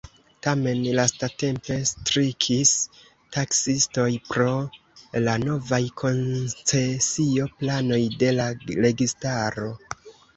Tamen 0.45 0.77
lastatempe 0.99 1.75
strikis 1.89 2.71
taksiistoj 3.35 4.05
pro 4.29 4.47
la 5.27 5.35
novaj 5.43 5.81
koncesio-planoj 6.03 8.01
de 8.25 8.31
la 8.39 8.49
registaro. 8.87 9.69